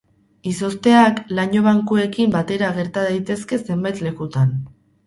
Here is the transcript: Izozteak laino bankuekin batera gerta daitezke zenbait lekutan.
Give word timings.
Izozteak 0.51 1.21
laino 1.39 1.61
bankuekin 1.67 2.35
batera 2.39 2.73
gerta 2.81 3.07
daitezke 3.11 3.65
zenbait 3.71 4.07
lekutan. 4.09 4.61